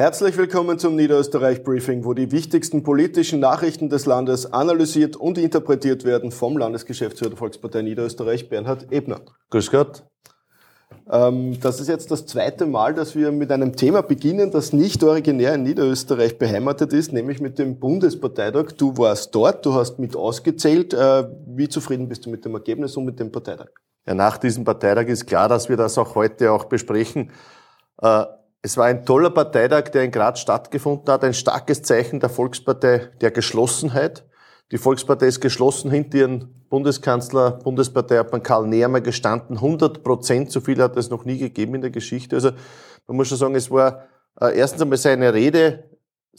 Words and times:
Herzlich 0.00 0.36
willkommen 0.36 0.78
zum 0.78 0.94
Niederösterreich 0.94 1.64
Briefing, 1.64 2.04
wo 2.04 2.14
die 2.14 2.30
wichtigsten 2.30 2.84
politischen 2.84 3.40
Nachrichten 3.40 3.88
des 3.88 4.06
Landes 4.06 4.52
analysiert 4.52 5.16
und 5.16 5.38
interpretiert 5.38 6.04
werden 6.04 6.30
vom 6.30 6.56
Landesgeschäftsführer 6.56 7.30
der 7.30 7.36
Volkspartei 7.36 7.82
Niederösterreich, 7.82 8.48
Bernhard 8.48 8.92
Ebner. 8.92 9.22
Grüß 9.50 9.72
Gott. 9.72 10.04
Ähm, 11.10 11.58
das 11.60 11.80
ist 11.80 11.88
jetzt 11.88 12.12
das 12.12 12.26
zweite 12.26 12.64
Mal, 12.64 12.94
dass 12.94 13.16
wir 13.16 13.32
mit 13.32 13.50
einem 13.50 13.74
Thema 13.74 14.02
beginnen, 14.02 14.52
das 14.52 14.72
nicht 14.72 15.02
originär 15.02 15.54
in 15.54 15.64
Niederösterreich 15.64 16.38
beheimatet 16.38 16.92
ist, 16.92 17.12
nämlich 17.12 17.40
mit 17.40 17.58
dem 17.58 17.80
Bundesparteitag. 17.80 18.74
Du 18.76 18.96
warst 18.98 19.34
dort, 19.34 19.66
du 19.66 19.74
hast 19.74 19.98
mit 19.98 20.14
ausgezählt. 20.14 20.94
Äh, 20.94 21.24
wie 21.44 21.68
zufrieden 21.68 22.08
bist 22.08 22.24
du 22.24 22.30
mit 22.30 22.44
dem 22.44 22.54
Ergebnis 22.54 22.96
und 22.96 23.04
mit 23.04 23.18
dem 23.18 23.32
Parteitag? 23.32 23.70
Ja, 24.06 24.14
nach 24.14 24.38
diesem 24.38 24.62
Parteitag 24.62 25.08
ist 25.08 25.26
klar, 25.26 25.48
dass 25.48 25.68
wir 25.68 25.76
das 25.76 25.98
auch 25.98 26.14
heute 26.14 26.52
auch 26.52 26.66
besprechen. 26.66 27.32
Es 28.60 28.76
war 28.76 28.86
ein 28.86 29.04
toller 29.04 29.30
Parteitag, 29.30 29.90
der 29.90 30.02
in 30.02 30.10
Graz 30.10 30.40
stattgefunden 30.40 31.12
hat, 31.12 31.22
ein 31.22 31.34
starkes 31.34 31.82
Zeichen 31.82 32.18
der 32.18 32.28
Volkspartei 32.28 33.10
der 33.20 33.30
Geschlossenheit. 33.30 34.24
Die 34.72 34.78
Volkspartei 34.78 35.28
ist 35.28 35.40
geschlossen 35.40 35.90
hinter 35.90 36.18
ihren 36.18 36.66
Bundeskanzler, 36.68 37.52
Bundesparteiobmann 37.52 38.42
Karl 38.42 38.66
Nehammer 38.66 39.00
gestanden. 39.00 39.56
100 39.56 40.02
Prozent, 40.02 40.50
so 40.50 40.60
viel 40.60 40.82
hat 40.82 40.96
es 40.96 41.08
noch 41.08 41.24
nie 41.24 41.38
gegeben 41.38 41.76
in 41.76 41.80
der 41.82 41.90
Geschichte. 41.90 42.36
Also 42.36 42.50
man 43.06 43.16
muss 43.16 43.28
schon 43.28 43.38
sagen, 43.38 43.54
es 43.54 43.70
war 43.70 44.08
äh, 44.40 44.58
erstens 44.58 44.82
einmal 44.82 44.98
seine 44.98 45.32
Rede 45.32 45.87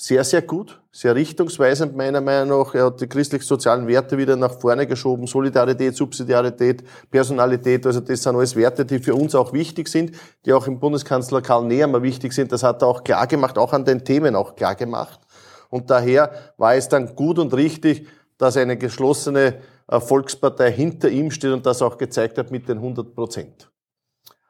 sehr, 0.02 0.24
sehr 0.24 0.42
gut, 0.42 0.80
sehr 0.94 1.14
richtungsweisend 1.14 1.94
meiner 1.94 2.22
Meinung 2.22 2.62
nach. 2.62 2.74
Er 2.74 2.86
hat 2.86 3.02
die 3.02 3.08
christlich-sozialen 3.08 3.86
Werte 3.86 4.18
wieder 4.18 4.38
nach 4.38 4.58
vorne 4.58 4.88
geschoben, 4.88 5.28
Solidarität, 5.28 5.94
Subsidiarität, 5.94 6.86
Personalität, 7.12 7.86
also 7.86 8.00
das 8.00 8.24
sind 8.24 8.34
alles 8.34 8.56
Werte, 8.56 8.86
die 8.86 9.00
für 9.00 9.14
uns 9.14 9.36
auch 9.36 9.52
wichtig 9.52 9.90
sind, 9.90 10.14
die 10.46 10.54
auch 10.54 10.68
im 10.68 10.80
Bundeskanzler 10.80 11.42
Karl 11.42 11.66
Nehammer 11.66 12.02
wichtig 12.02 12.32
sind. 12.32 12.54
Das 12.54 12.64
hat 12.64 12.82
er 12.82 12.88
auch 12.88 13.04
klar 13.04 13.28
gemacht, 13.28 13.58
auch 13.58 13.74
an 13.74 13.84
den 13.84 14.06
Themen 14.06 14.38
auch 14.38 14.56
klar 14.56 14.76
gemacht. 14.76 15.20
Und 15.70 15.90
daher 15.90 16.32
war 16.56 16.76
es 16.76 16.88
dann 16.88 17.14
gut 17.14 17.38
und 17.38 17.54
richtig, 17.54 18.08
dass 18.38 18.56
eine 18.56 18.78
geschlossene 18.78 19.56
äh, 19.90 20.00
Volkspartei 20.00 20.72
hinter 20.72 21.10
ihm 21.10 21.30
steht 21.30 21.52
und 21.52 21.66
das 21.66 21.82
auch 21.82 21.98
gezeigt 21.98 22.38
hat 22.38 22.52
mit 22.52 22.70
den 22.70 22.78
100 22.78 23.14
Prozent. 23.14 23.70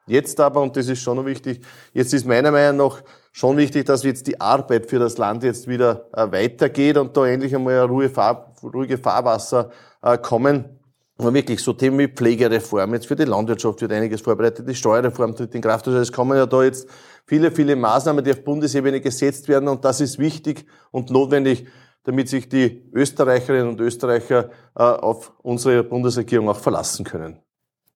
Jetzt 0.06 0.40
aber, 0.40 0.62
und 0.62 0.78
das 0.78 0.88
ist 0.88 1.02
schon 1.02 1.18
noch 1.18 1.26
wichtig, 1.26 1.66
jetzt 1.94 2.14
ist 2.14 2.28
meiner 2.28 2.52
Meinung 2.52 2.88
nach 2.88 3.02
schon 3.32 3.58
wichtig, 3.58 3.86
dass 3.86 4.04
jetzt 4.04 4.28
die 4.28 4.40
Arbeit 4.40 4.90
für 4.90 5.00
das 5.00 5.18
Land 5.18 5.44
jetzt 5.44 5.68
wieder 5.68 6.08
äh, 6.14 6.32
weitergeht 6.32 6.98
und 6.98 7.16
da 7.16 7.26
endlich 7.28 7.56
einmal 7.56 7.80
ein 7.80 7.90
ruhige, 7.90 8.10
Fahr 8.10 8.54
ruhige 8.64 8.98
Fahrwasser 8.98 9.70
äh, 10.02 10.18
kommen. 10.18 10.80
Aber 11.18 11.34
wirklich 11.34 11.62
so 11.62 11.74
Themen 11.74 12.00
wie 12.00 12.08
Pflegereform, 12.08 12.94
jetzt 12.94 13.08
für 13.08 13.16
die 13.16 13.26
Landwirtschaft 13.26 13.82
wird 13.82 13.92
einiges 13.92 14.22
vorbereitet, 14.22 14.68
die 14.70 14.76
Steuerreform 14.76 15.36
tritt 15.36 15.54
in 15.54 15.62
Kraft. 15.62 15.86
Also 15.88 16.00
es 16.00 16.14
kommen 16.14 16.38
ja 16.38 16.46
da 16.46 16.64
jetzt 16.64 16.88
viele, 17.26 17.52
viele 17.52 17.76
Maßnahmen, 17.76 18.24
die 18.24 18.32
auf 18.32 18.44
Bundesebene 18.44 19.02
gesetzt 19.02 19.50
werden 19.50 19.68
und 19.68 19.84
das 19.84 20.00
ist 20.00 20.18
wichtig 20.18 20.66
und 20.92 21.12
notwendig, 21.12 21.68
damit 22.04 22.30
sich 22.30 22.48
die 22.48 22.90
Österreicherinnen 22.94 23.68
und 23.68 23.82
Österreicher 23.82 24.50
äh, 24.76 24.82
auf 24.82 25.34
unsere 25.44 25.84
Bundesregierung 25.84 26.48
auch 26.48 26.60
verlassen 26.60 27.04
können. 27.04 27.40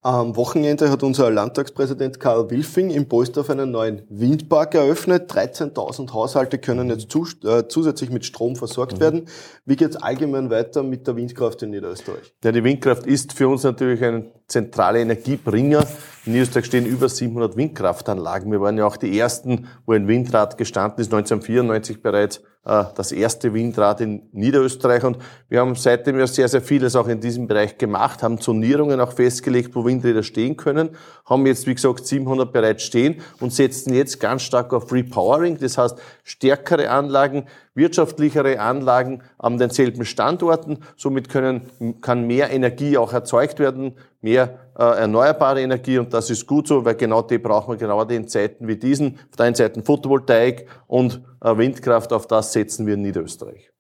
Am 0.06 0.36
Wochenende 0.36 0.92
hat 0.92 1.02
unser 1.02 1.32
Landtagspräsident 1.32 2.20
Karl 2.20 2.50
Wilfing 2.52 2.90
im 2.90 3.08
Bolsdorf 3.08 3.50
einen 3.50 3.72
neuen 3.72 4.02
Windpark 4.10 4.76
eröffnet. 4.76 5.32
13.000 5.32 6.12
Haushalte 6.12 6.58
können 6.58 6.90
jetzt 6.90 7.10
zu, 7.10 7.26
äh, 7.46 7.70
zusätzlich 7.70 8.10
mit 8.10 8.26
Strom 8.26 8.58
versorgt 8.58 8.98
mhm. 8.98 9.00
werden. 9.00 9.26
Wie 9.64 9.78
geht 9.78 9.92
es 9.92 9.96
allgemein 9.96 10.50
weiter 10.50 10.84
mit 10.84 11.08
der 11.08 11.16
Windkraft 11.16 11.64
in 11.64 11.70
Niederösterreich? 11.70 12.34
Ja, 12.44 12.52
die 12.52 12.66
Windkraft 12.66 13.08
ist 13.08 13.32
für 13.32 13.48
uns 13.48 13.64
natürlich 13.64 14.04
ein 14.04 14.30
zentraler 14.48 15.00
Energiebringer. 15.00 15.88
In 16.26 16.32
Niederösterreich 16.32 16.66
stehen 16.66 16.86
über 16.86 17.10
700 17.10 17.58
Windkraftanlagen. 17.58 18.50
Wir 18.50 18.62
waren 18.62 18.78
ja 18.78 18.86
auch 18.86 18.96
die 18.96 19.20
ersten, 19.20 19.68
wo 19.86 19.92
ein 19.92 20.08
Windrad 20.08 20.58
gestanden 20.58 21.02
ist, 21.02 21.14
1994 21.14 22.02
bereits 22.02 22.42
äh, 22.66 22.86
das 22.96 23.12
erste 23.12 23.54
Windrad 23.54 24.00
in 24.00 24.30
Niederösterreich. 24.32 25.04
Und 25.04 25.18
wir 25.50 25.60
haben 25.60 25.76
seitdem 25.76 26.18
ja 26.18 26.26
sehr, 26.26 26.48
sehr 26.48 26.62
vieles 26.62 26.96
auch 26.96 27.10
in 27.10 27.20
diesem 27.20 27.48
Bereich 27.48 27.78
gemacht, 27.78 28.24
haben 28.24 28.40
Zonierungen 28.40 29.02
auch 29.02 29.12
festgelegt, 29.12 29.76
wo 29.76 29.84
Windräder 29.84 30.24
stehen 30.24 30.56
können, 30.56 30.92
haben 31.26 31.46
jetzt, 31.46 31.68
wie 31.68 31.76
gesagt, 31.76 32.08
700 32.08 32.54
bereits 32.54 32.84
stehen 32.84 33.22
und 33.42 33.52
setzen 33.52 33.94
jetzt 33.94 34.22
ganz 34.22 34.44
stark 34.44 34.74
auf 34.74 34.94
Repowering, 34.94 35.58
das 35.58 35.78
heißt 35.78 35.98
stärkere 36.24 36.90
Anlagen, 36.90 37.48
wirtschaftlichere 37.76 38.62
Anlagen 38.62 39.24
an 39.40 39.58
denselben 39.58 40.06
Standorten. 40.06 40.78
Somit 40.96 41.28
können, 41.28 41.64
kann 42.02 42.28
mehr 42.28 42.50
Energie 42.52 42.98
auch 42.98 43.12
erzeugt 43.12 43.60
werden, 43.60 43.96
mehr 44.24 44.58
äh, 44.78 44.84
erneuerbare 44.84 45.62
Energie 45.62 46.00
und 46.00 46.14
das 46.14 46.30
ist 46.30 46.48
gut 46.48 46.68
so, 46.68 46.84
weil 46.84 46.96
genau 46.96 47.22
die 47.22 47.38
brauchen 47.38 47.74
wir 47.74 47.78
genau 47.78 48.02
in 48.04 48.28
Zeiten 48.28 48.68
wie 48.68 48.78
diesen. 48.78 49.20
Auf 49.30 49.36
der 49.38 49.46
einen 49.48 49.56
Seite 49.56 49.84
Photovoltaik 49.84 50.68
und 50.88 51.22
äh, 51.44 51.56
Windkraft, 51.56 52.12
auf 52.14 52.26
das 52.26 52.54
setzen 52.54 52.88
wir 52.88 52.96
in 52.96 53.02
Niederösterreich. 53.02 53.72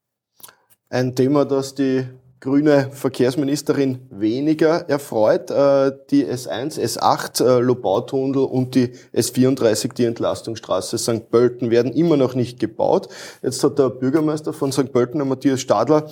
Ein 0.89 1.15
Thema, 1.15 1.45
das 1.45 1.73
die 1.73 2.05
grüne 2.43 2.89
Verkehrsministerin 2.91 3.99
weniger 4.09 4.89
erfreut. 4.89 5.49
Äh, 5.49 5.93
die 6.11 6.25
S1, 6.25 6.77
S8 6.77 7.43
äh, 7.43 7.59
Lobautunnel 7.59 8.43
und 8.43 8.75
die 8.75 8.91
S34, 9.13 9.93
die 9.93 10.03
Entlastungsstraße 10.03 10.97
St. 10.97 11.29
Pölten, 11.31 11.71
werden 11.71 11.93
immer 11.93 12.17
noch 12.17 12.35
nicht 12.35 12.59
gebaut. 12.59 13.07
Jetzt 13.41 13.63
hat 13.63 13.79
der 13.79 13.89
Bürgermeister 13.89 14.51
von 14.51 14.73
St. 14.73 14.91
Pölten, 14.91 15.25
Matthias 15.25 15.61
Stadler, 15.61 16.09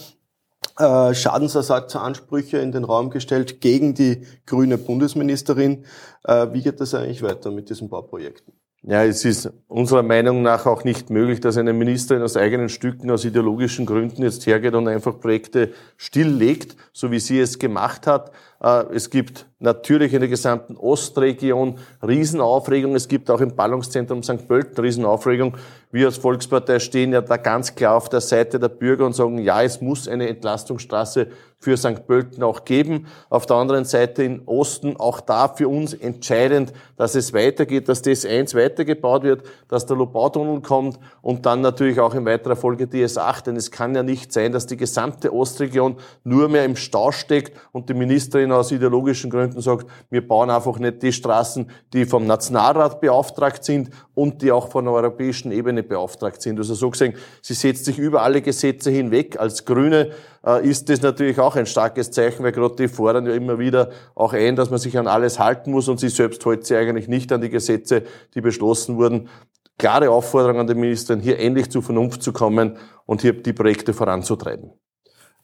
äh, 0.77 1.13
Schadensersatzansprüche 1.13 2.57
in 2.57 2.71
den 2.71 2.83
Raum 2.83 3.09
gestellt 3.09 3.61
gegen 3.61 3.93
die 3.93 4.25
grüne 4.45 4.77
Bundesministerin. 4.77 5.85
Wie 6.23 6.61
geht 6.61 6.79
das 6.79 6.93
eigentlich 6.93 7.23
weiter 7.23 7.49
mit 7.49 7.71
diesen 7.71 7.89
Bauprojekten? 7.89 8.53
Ja, 8.83 9.03
es 9.03 9.25
ist 9.25 9.51
unserer 9.67 10.01
Meinung 10.01 10.41
nach 10.41 10.65
auch 10.65 10.83
nicht 10.83 11.11
möglich, 11.11 11.39
dass 11.39 11.55
eine 11.57 11.71
Ministerin 11.71 12.23
aus 12.23 12.35
eigenen 12.35 12.67
Stücken, 12.67 13.11
aus 13.11 13.23
ideologischen 13.25 13.85
Gründen 13.85 14.23
jetzt 14.23 14.47
hergeht 14.47 14.73
und 14.73 14.87
einfach 14.87 15.19
Projekte 15.19 15.71
stilllegt, 15.97 16.75
so 16.91 17.11
wie 17.11 17.19
sie 17.19 17.39
es 17.39 17.59
gemacht 17.59 18.07
hat. 18.07 18.31
Äh, 18.61 18.85
es 18.93 19.09
gibt 19.09 19.45
natürlich 19.59 20.13
in 20.13 20.19
der 20.19 20.29
gesamten 20.29 20.75
Ostregion 20.75 21.77
Riesenaufregung. 22.05 22.95
Es 22.95 23.07
gibt 23.07 23.29
auch 23.29 23.41
im 23.41 23.55
Ballungszentrum 23.55 24.23
St. 24.23 24.47
Pölten 24.47 24.83
Riesenaufregung. 24.83 25.55
Wir 25.91 26.07
als 26.07 26.17
Volkspartei 26.17 26.79
stehen 26.79 27.13
ja 27.13 27.21
da 27.21 27.37
ganz 27.37 27.75
klar 27.75 27.95
auf 27.95 28.09
der 28.09 28.21
Seite 28.21 28.59
der 28.59 28.69
Bürger 28.69 29.05
und 29.05 29.13
sagen, 29.13 29.37
ja, 29.39 29.61
es 29.61 29.81
muss 29.81 30.07
eine 30.07 30.29
Entlastungsstraße 30.29 31.27
für 31.59 31.77
St. 31.77 32.07
Pölten 32.07 32.41
auch 32.41 32.65
geben. 32.65 33.05
Auf 33.29 33.45
der 33.45 33.57
anderen 33.57 33.85
Seite 33.85 34.23
im 34.23 34.41
Osten 34.47 34.97
auch 34.97 35.19
da 35.19 35.47
für 35.47 35.67
uns 35.67 35.93
entscheidend, 35.93 36.73
dass 36.97 37.13
es 37.13 37.33
weitergeht, 37.33 37.87
dass 37.87 38.01
das 38.01 38.25
1 38.25 38.55
weitergebaut 38.55 39.23
wird, 39.23 39.43
dass 39.67 39.85
der 39.85 39.95
Lobautunnel 39.97 40.61
kommt 40.61 40.97
und 41.21 41.45
dann 41.45 41.61
natürlich 41.61 41.99
auch 41.99 42.15
in 42.15 42.25
weiterer 42.25 42.55
Folge 42.55 42.87
die 42.87 43.05
S8. 43.05 43.43
Denn 43.43 43.57
es 43.57 43.69
kann 43.69 43.93
ja 43.93 44.01
nicht 44.01 44.33
sein, 44.33 44.51
dass 44.51 44.65
die 44.65 44.77
gesamte 44.77 45.31
Ostregion 45.33 45.97
nur 46.23 46.49
mehr 46.49 46.65
im 46.65 46.75
Stau 46.75 47.11
steckt 47.11 47.55
und 47.71 47.89
die 47.89 47.93
Ministerin 47.93 48.50
aus 48.51 48.71
ideologischen 48.71 49.29
Gründen 49.29 49.61
sagt, 49.61 49.87
wir 50.09 50.27
bauen 50.27 50.49
einfach 50.49 50.77
nicht 50.79 51.01
die 51.01 51.13
Straßen, 51.13 51.69
die 51.93 52.05
vom 52.05 52.25
Nationalrat 52.25 53.01
beauftragt 53.01 53.63
sind 53.63 53.89
und 54.13 54.41
die 54.41 54.51
auch 54.51 54.69
von 54.69 54.85
der 54.85 54.93
europäischen 54.93 55.51
Ebene 55.51 55.83
beauftragt 55.83 56.41
sind. 56.41 56.57
Also 56.59 56.73
so 56.73 56.89
gesehen, 56.89 57.13
sie 57.41 57.53
setzt 57.53 57.85
sich 57.85 57.97
über 57.97 58.21
alle 58.21 58.41
Gesetze 58.41 58.91
hinweg. 58.91 59.39
Als 59.39 59.65
Grüne 59.65 60.11
äh, 60.45 60.67
ist 60.67 60.89
das 60.89 61.01
natürlich 61.01 61.39
auch 61.39 61.55
ein 61.55 61.65
starkes 61.65 62.11
Zeichen, 62.11 62.43
weil 62.43 62.51
gerade 62.51 62.75
die 62.75 62.87
fordern 62.87 63.25
ja 63.25 63.33
immer 63.33 63.59
wieder 63.59 63.89
auch 64.15 64.33
ein, 64.33 64.55
dass 64.55 64.69
man 64.69 64.79
sich 64.79 64.97
an 64.97 65.07
alles 65.07 65.39
halten 65.39 65.71
muss 65.71 65.87
und 65.87 65.99
sie 65.99 66.09
selbst 66.09 66.45
hält 66.45 66.65
sich 66.65 66.77
eigentlich 66.77 67.07
nicht 67.07 67.31
an 67.31 67.41
die 67.41 67.49
Gesetze, 67.49 68.03
die 68.33 68.41
beschlossen 68.41 68.97
wurden. 68.97 69.29
Klare 69.77 70.11
Aufforderung 70.11 70.59
an 70.59 70.67
die 70.67 70.75
Ministerin, 70.75 71.21
hier 71.21 71.39
endlich 71.39 71.71
zur 71.71 71.81
Vernunft 71.81 72.21
zu 72.21 72.33
kommen 72.33 72.77
und 73.05 73.21
hier 73.21 73.33
die 73.33 73.53
Projekte 73.53 73.93
voranzutreiben. 73.93 74.71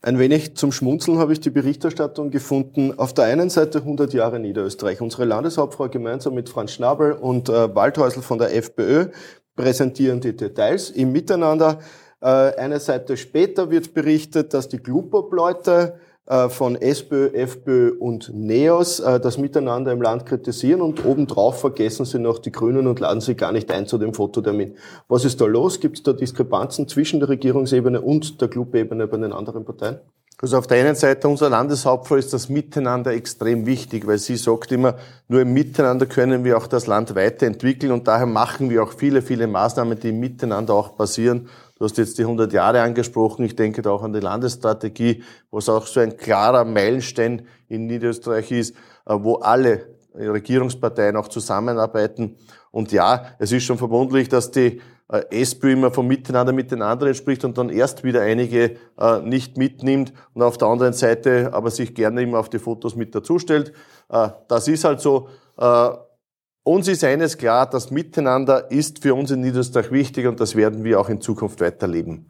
Ein 0.02 0.19
wenig 0.19 0.56
zum 0.56 0.72
Schmunzeln 0.72 1.18
habe 1.18 1.34
ich 1.34 1.40
die 1.40 1.50
Berichterstattung 1.50 2.30
gefunden. 2.30 2.97
Auf 2.97 3.13
der 3.13 3.25
einen 3.25 3.50
Seite 3.50 3.80
100 3.80 4.13
Jahre 4.13 4.39
Niederösterreich. 4.39 5.01
Unsere 5.01 5.25
Landeshauptfrau 5.25 5.89
gemeinsam 5.89 6.36
mit 6.36 6.50
Franz 6.50 6.74
Schnabel 6.74 7.13
und 7.13 7.50
äh, 7.50 7.74
Waldhäusl 7.74 8.21
von 8.21 8.38
der 8.38 8.56
FPÖ 8.56 9.07
präsentieren 9.56 10.21
die 10.21 10.36
Details 10.36 10.92
im 10.92 11.12
Miteinander. 11.12 11.80
Äh, 12.21 12.27
eine 12.27 12.80
Seite 12.80 13.18
später 13.18 13.71
wird 13.71 13.95
berichtet, 13.95 14.54
dass 14.54 14.69
die 14.69 14.77
Glupop-Leute 14.77 16.00
von 16.50 16.75
SPÖ, 16.75 17.27
FPÖ 17.33 17.97
und 17.97 18.31
NEOS 18.33 19.00
äh, 19.00 19.19
das 19.19 19.38
Miteinander 19.38 19.94
im 19.94 20.01
Land 20.01 20.25
kritisieren 20.25 20.81
und 20.81 21.06
obendrauf 21.06 21.62
vergessen 21.62 22.06
sie 22.06 22.19
noch 22.19 22.39
die 22.39 22.51
Grünen 22.51 22.88
und 22.88 23.00
laden 23.00 23.21
sie 23.21 23.35
gar 23.35 23.51
nicht 23.53 23.71
ein 23.71 23.88
zu 23.88 23.97
dem 23.97 24.13
Fototermin. 24.13 24.75
Was 25.07 25.24
ist 25.24 25.39
da 25.39 25.45
los? 25.45 25.79
Gibt 25.79 25.97
es 25.97 26.03
da 26.03 26.12
Diskrepanzen 26.13 26.88
zwischen 26.88 27.19
der 27.21 27.29
Regierungsebene 27.29 28.01
und 28.01 28.41
der 28.41 28.50
Clubebene 28.50 29.07
bei 29.07 29.18
den 29.18 29.31
anderen 29.31 29.63
Parteien? 29.63 30.00
Also 30.39 30.57
auf 30.59 30.68
der 30.68 30.77
einen 30.77 30.94
Seite 30.94 31.27
unserer 31.27 31.50
Landeshauptfrau 31.50 32.15
ist 32.15 32.31
das 32.31 32.47
Miteinander 32.47 33.12
extrem 33.12 33.65
wichtig, 33.65 34.06
weil 34.06 34.19
sie 34.19 34.35
sagt 34.35 34.71
immer, 34.71 34.95
nur 35.27 35.41
im 35.41 35.51
Miteinander 35.51 36.06
können 36.06 36.44
wir 36.44 36.57
auch 36.57 36.68
das 36.68 36.85
Land 36.85 37.15
weiterentwickeln 37.15 37.91
und 37.91 38.07
daher 38.07 38.27
machen 38.27 38.69
wir 38.69 38.83
auch 38.83 38.94
viele, 38.94 39.23
viele 39.23 39.47
Maßnahmen, 39.47 40.00
die 40.00 40.09
im 40.09 40.19
Miteinander 40.19 40.75
auch 40.75 40.95
passieren. 40.95 41.50
Du 41.77 41.85
hast 41.85 41.97
jetzt 41.97 42.18
die 42.18 42.24
100 42.24 42.51
Jahre 42.53 42.81
angesprochen. 42.81 43.45
Ich 43.45 43.56
denke 43.56 43.81
da 43.81 43.91
auch 43.91 44.03
an 44.03 44.13
die 44.13 44.19
Landesstrategie, 44.19 45.24
was 45.51 45.69
auch 45.69 45.85
so 45.85 46.00
ein 46.00 46.18
klarer 46.18 46.65
Meilenstein 46.65 47.45
in 47.68 47.85
Niederösterreich 47.85 48.51
ist, 48.51 48.75
äh, 49.06 49.13
wo 49.13 49.35
alle 49.35 49.85
Regierungsparteien 50.15 51.15
auch 51.15 51.27
zusammenarbeiten. 51.27 52.35
Und 52.71 52.91
ja, 52.91 53.25
es 53.39 53.51
ist 53.51 53.63
schon 53.63 53.77
verwunderlich, 53.77 54.29
dass 54.29 54.51
die 54.51 54.81
äh, 55.09 55.21
SPÖ 55.29 55.74
immer 55.74 55.91
vom 55.91 56.07
Miteinander 56.07 56.51
mit 56.51 56.71
den 56.71 56.81
anderen 56.81 57.13
spricht 57.13 57.45
und 57.45 57.57
dann 57.57 57.69
erst 57.69 58.03
wieder 58.03 58.21
einige 58.21 58.77
äh, 59.00 59.19
nicht 59.21 59.57
mitnimmt 59.57 60.13
und 60.33 60.41
auf 60.41 60.57
der 60.57 60.68
anderen 60.68 60.94
Seite 60.94 61.53
aber 61.53 61.71
sich 61.71 61.94
gerne 61.95 62.23
immer 62.23 62.39
auf 62.39 62.50
die 62.50 62.59
Fotos 62.59 62.95
mit 62.95 63.15
dazustellt. 63.15 63.71
Äh, 64.09 64.30
das 64.47 64.68
ist 64.68 64.83
halt 64.83 65.00
so. 65.00 65.30
Uns 66.68 66.90
ist 66.90 67.02
eines 67.06 67.38
klar, 67.38 67.69
das 67.69 67.92
Miteinander 67.92 68.69
ist 68.69 69.02
für 69.02 69.16
uns 69.16 69.31
in 69.31 69.40
Niederösterreich 69.40 69.90
wichtig 69.90 70.28
und 70.28 70.42
das 70.42 70.58
werden 70.58 70.84
wir 70.84 71.00
auch 71.00 71.08
in 71.08 71.22
Zukunft 71.22 71.62
weiterleben. 71.62 72.28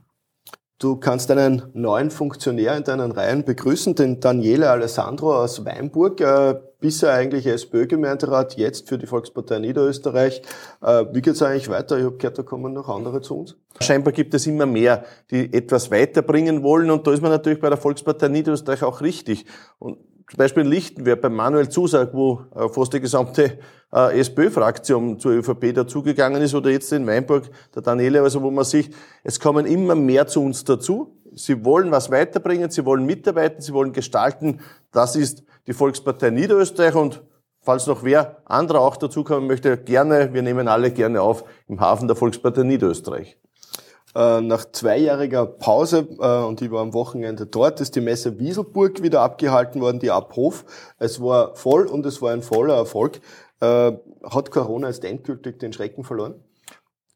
Du 0.77 0.97
kannst 0.97 1.31
einen 1.31 1.63
neuen 1.73 2.11
Funktionär 2.11 2.77
in 2.77 2.83
deinen 2.83 3.11
Reihen 3.11 3.45
begrüßen, 3.45 3.95
den 3.95 4.19
Daniele 4.19 4.69
Alessandro 4.69 5.35
aus 5.35 5.65
Weinburg, 5.65 6.21
äh, 6.21 6.53
bisher 6.79 7.13
eigentlich 7.13 7.47
SPÖ-Gemeinderat, 7.47 8.57
jetzt 8.57 8.87
für 8.87 8.99
die 8.99 9.07
Volkspartei 9.07 9.57
Niederösterreich. 9.57 10.43
Äh, 10.83 11.05
wie 11.13 11.23
geht's 11.23 11.41
eigentlich 11.41 11.69
weiter? 11.69 11.97
Ich 11.97 12.03
habe 12.03 12.17
gehört, 12.17 12.37
da 12.37 12.43
kommen 12.43 12.73
noch 12.73 12.89
andere 12.89 13.21
zu 13.21 13.39
uns. 13.39 13.55
Scheinbar 13.79 14.13
gibt 14.13 14.35
es 14.35 14.45
immer 14.45 14.67
mehr, 14.67 15.03
die 15.31 15.51
etwas 15.51 15.89
weiterbringen 15.89 16.61
wollen 16.61 16.91
und 16.91 17.07
da 17.07 17.11
ist 17.11 17.23
man 17.23 17.31
natürlich 17.31 17.59
bei 17.59 17.69
der 17.69 17.79
Volkspartei 17.79 18.27
Niederösterreich 18.27 18.83
auch 18.83 19.01
richtig. 19.01 19.47
Und 19.79 19.97
zum 20.29 20.37
Beispiel 20.37 20.63
in 20.63 20.69
Lichtenberg 20.69 21.21
bei 21.21 21.29
Manuel 21.29 21.69
Zusag, 21.69 22.13
wo 22.13 22.41
äh, 22.53 22.67
fast 22.67 22.91
die 22.93 22.99
gesamte 22.99 23.59
äh, 23.93 24.19
SPÖ-Fraktion 24.19 25.19
zur 25.19 25.31
ÖVP 25.31 25.73
dazugegangen 25.73 26.41
ist, 26.41 26.53
oder 26.53 26.69
jetzt 26.69 26.91
in 26.91 27.07
Weinburg 27.07 27.49
der 27.73 27.81
Daniele, 27.81 28.21
also 28.21 28.41
wo 28.41 28.51
man 28.51 28.65
sieht, 28.65 28.93
es 29.23 29.39
kommen 29.39 29.65
immer 29.65 29.95
mehr 29.95 30.27
zu 30.27 30.43
uns 30.43 30.65
dazu. 30.65 31.15
Sie 31.33 31.63
wollen 31.63 31.91
was 31.91 32.11
weiterbringen, 32.11 32.69
sie 32.69 32.83
wollen 32.83 33.05
mitarbeiten, 33.05 33.61
sie 33.61 33.73
wollen 33.73 33.93
gestalten. 33.93 34.59
Das 34.91 35.15
ist 35.15 35.43
die 35.67 35.73
Volkspartei 35.73 36.31
Niederösterreich 36.31 36.95
und 36.95 37.23
falls 37.61 37.87
noch 37.87 38.03
wer 38.03 38.41
anderer 38.45 38.81
auch 38.81 38.97
dazukommen 38.97 39.47
möchte, 39.47 39.77
gerne, 39.77 40.33
wir 40.33 40.41
nehmen 40.41 40.67
alle 40.67 40.91
gerne 40.91 41.21
auf 41.21 41.45
im 41.67 41.79
Hafen 41.79 42.07
der 42.07 42.17
Volkspartei 42.17 42.63
Niederösterreich. 42.63 43.37
Äh, 44.17 44.41
nach 44.41 44.65
zweijähriger 44.71 45.45
Pause, 45.45 46.07
äh, 46.19 46.43
und 46.43 46.59
ich 46.63 46.71
war 46.71 46.81
am 46.81 46.95
Wochenende 46.95 47.45
dort, 47.45 47.81
ist 47.81 47.95
die 47.95 48.01
Messe 48.01 48.39
Wieselburg 48.39 49.03
wieder 49.03 49.21
abgehalten 49.21 49.79
worden, 49.79 49.99
die 49.99 50.09
Abhof. 50.09 50.65
Es 50.97 51.21
war 51.21 51.55
voll 51.55 51.85
und 51.85 52.03
es 52.03 52.19
war 52.19 52.31
ein 52.31 52.41
voller 52.41 52.73
Erfolg. 52.73 53.21
Äh, 53.59 53.91
hat 54.23 54.49
Corona 54.49 54.87
jetzt 54.87 55.05
endgültig 55.05 55.59
den 55.59 55.71
Schrecken 55.71 56.03
verloren? 56.03 56.33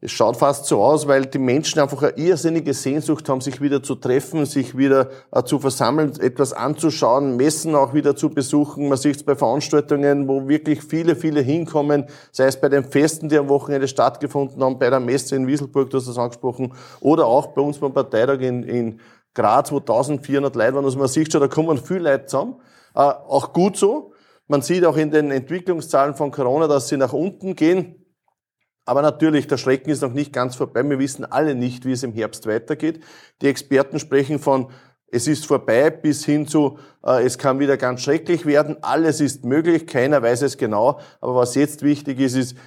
Es 0.04 0.10
schaut 0.10 0.36
fast 0.36 0.66
so 0.66 0.82
aus, 0.82 1.08
weil 1.08 1.28
die 1.28 1.38
Menschen 1.38 1.80
einfach 1.80 2.02
eine 2.02 2.18
irrsinnige 2.18 2.74
Sehnsucht 2.74 3.30
haben, 3.30 3.40
sich 3.40 3.62
wieder 3.62 3.84
zu 3.84 3.94
treffen, 3.94 4.48
sich 4.48 4.76
wieder 4.76 5.12
äh, 5.32 5.44
zu 5.44 5.60
versammeln, 5.60 6.12
etwas 6.20 6.54
anzuschauen, 6.54 7.38
Messen 7.38 7.76
auch 7.76 7.94
wieder 7.94 8.16
zu 8.16 8.32
besuchen. 8.32 8.90
Man 8.90 8.98
sieht 8.98 9.18
es 9.18 9.24
bei 9.24 9.36
Veranstaltungen, 9.36 10.28
wo 10.28 10.48
wirklich 10.48 10.82
viele, 10.82 11.16
viele 11.16 11.42
hinkommen, 11.42 12.08
sei 12.32 12.46
es 12.48 12.60
bei 12.60 12.68
den 12.68 12.84
Festen, 12.84 13.30
die 13.30 13.38
am 13.38 13.48
Wochenende 13.48 13.88
stattgefunden 13.88 14.64
haben, 14.64 14.80
bei 14.80 14.90
der 14.90 15.00
Messe 15.00 15.36
in 15.36 15.46
Wieselburg, 15.46 15.92
du 15.92 15.98
hast 15.98 16.08
das 16.08 16.18
angesprochen, 16.18 16.74
oder 17.00 17.28
auch 17.28 17.48
bei 17.54 17.62
uns 17.62 17.78
beim 17.78 17.94
Parteitag 17.94 18.40
in, 18.40 18.64
in 18.64 19.00
Graz, 19.36 19.72
wo 19.72 19.78
1400 19.78 20.56
Leute 20.56 20.74
waren. 20.74 20.86
Also 20.86 20.98
man 20.98 21.10
sieht 21.10 21.32
schon, 21.32 21.42
da 21.42 21.48
kommen 21.48 21.78
viele 21.78 22.12
Leute 22.12 22.26
zusammen. 22.26 22.56
Äh, 22.96 23.02
auch 23.02 23.54
gut 23.54 23.78
so. 23.78 24.14
Man 24.48 24.64
sieht 24.64 24.84
auch 24.84 24.98
in 24.98 25.12
den 25.12 25.30
Entwicklungszahlen 25.30 26.16
von 26.16 26.32
Corona, 26.32 26.68
dass 26.68 26.88
sie 26.88 26.98
nach 26.98 27.14
unten 27.14 27.56
gehen. 27.56 28.01
Aber 28.92 29.02
natürlich, 29.02 29.48
der 29.48 29.56
Schrecken 29.56 29.90
ist 29.90 30.02
noch 30.02 30.12
nicht 30.12 30.34
ganz 30.34 30.58
vorbei. 30.58 30.84
Wir 30.84 31.00
wissen 31.00 31.24
alle 31.24 31.56
nicht, 31.56 31.86
wie 31.86 31.94
es 31.94 32.04
im 32.04 32.12
Herbst 32.12 32.46
weitergeht. 32.46 33.00
Die 33.42 33.48
Experten 33.48 34.00
sprechen 34.00 34.38
von 34.38 34.68
es 35.08 35.28
ist 35.28 35.46
vorbei 35.46 35.90
bis 35.90 36.26
hin 36.26 36.46
zu, 36.46 36.78
äh, 37.02 37.24
es 37.24 37.38
kann 37.38 37.60
wieder 37.60 37.78
ganz 37.78 38.02
schrecklich 38.02 38.46
werden. 38.46 38.76
Alles 38.82 39.22
ist 39.22 39.46
möglich, 39.46 39.88
keiner 39.88 40.22
weiß 40.22 40.42
es 40.42 40.58
genau. 40.58 41.00
Aber 41.22 41.36
was 41.36 41.56
jetzt 41.56 41.84
wichtig 41.84 42.20
ist, 42.20 42.36
ist, 42.36 42.58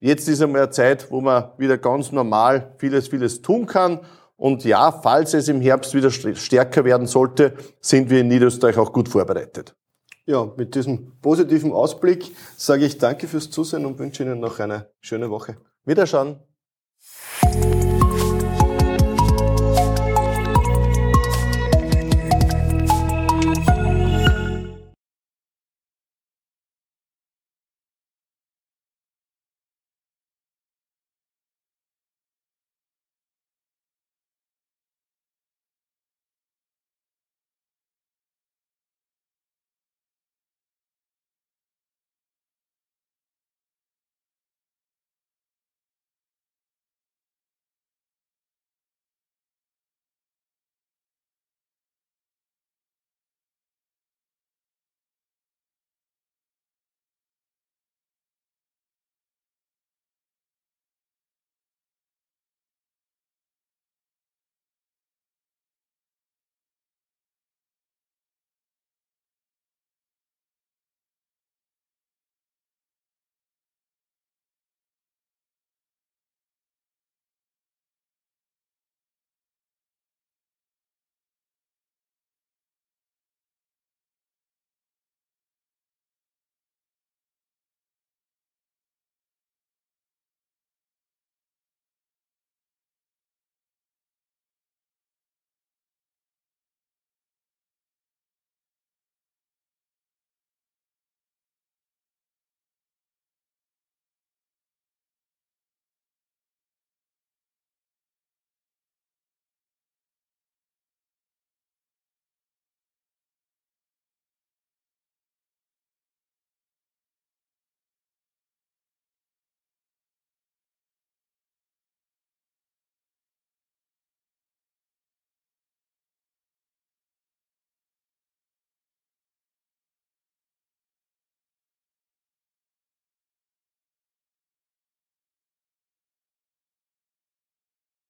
jetzt 0.00 0.28
ist 0.28 0.42
einmal 0.42 0.64
eine 0.64 0.70
Zeit, 0.70 1.10
wo 1.10 1.22
man 1.22 1.44
wieder 1.56 1.78
ganz 1.78 2.12
normal 2.12 2.74
vieles, 2.76 3.08
vieles 3.08 3.40
tun 3.40 3.64
kann. 3.64 4.00
Und 4.36 4.64
ja, 4.64 4.92
falls 4.92 5.32
es 5.32 5.48
im 5.48 5.62
Herbst 5.62 5.94
wieder 5.94 6.10
stärker 6.10 6.84
werden 6.84 7.06
sollte, 7.06 7.54
sind 7.80 8.10
wir 8.10 8.20
in 8.20 8.28
Niederösterreich 8.28 8.76
auch 8.76 8.92
gut 8.92 9.08
vorbereitet. 9.08 9.74
Ja, 10.26 10.46
mit 10.58 10.74
diesem 10.74 11.18
positiven 11.22 11.72
Ausblick 11.72 12.36
sage 12.58 12.84
ich 12.84 12.98
danke 12.98 13.26
fürs 13.26 13.50
Zusehen 13.50 13.86
und 13.86 13.98
wünsche 13.98 14.22
Ihnen 14.22 14.40
noch 14.40 14.60
eine 14.60 14.90
schöne 15.00 15.30
Woche. 15.30 15.56
Wiederschauen. 15.84 16.49